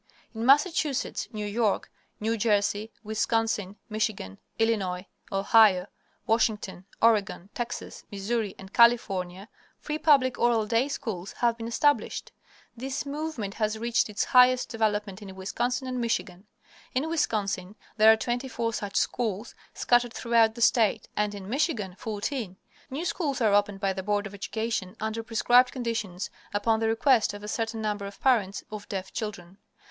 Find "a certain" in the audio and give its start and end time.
27.43-27.83